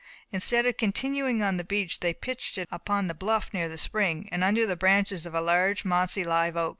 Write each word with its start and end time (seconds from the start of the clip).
Instead 0.31 0.65
of 0.65 0.77
continuing 0.77 1.43
on 1.43 1.57
the 1.57 1.63
beach, 1.63 1.99
they 1.99 2.11
pitched 2.11 2.57
it 2.57 2.67
upon 2.71 3.05
the 3.05 3.13
bluff 3.13 3.53
near 3.53 3.69
the 3.69 3.77
spring, 3.77 4.27
and 4.31 4.43
under 4.43 4.65
the 4.65 4.75
branches 4.75 5.27
of 5.27 5.35
a 5.35 5.41
large 5.41 5.85
mossy 5.85 6.23
live 6.23 6.57
oak. 6.57 6.69